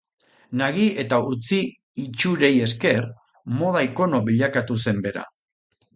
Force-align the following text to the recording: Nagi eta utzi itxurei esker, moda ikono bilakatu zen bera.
Nagi 0.61 0.85
eta 1.03 1.19
utzi 1.33 1.59
itxurei 2.05 2.51
esker, 2.69 3.05
moda 3.61 3.87
ikono 3.89 4.23
bilakatu 4.31 4.79
zen 4.87 5.05
bera. 5.09 5.29